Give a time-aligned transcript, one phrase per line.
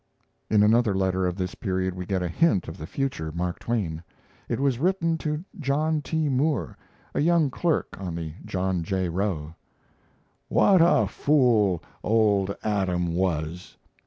[0.49, 4.01] In another letter of this period we get a hint of the future Mark Twain.
[4.49, 6.27] It was written to John T.
[6.27, 6.75] Moore,
[7.13, 9.09] a young clerk on the John J.
[9.09, 9.53] Roe.
[10.47, 13.77] What a fool old Adam was.